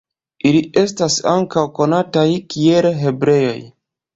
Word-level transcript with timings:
Ili 0.51 0.61
estas 0.83 1.17
ankaŭ 1.33 1.65
konataj 1.81 2.27
kiel 2.55 2.89
hebreoj. 3.05 3.57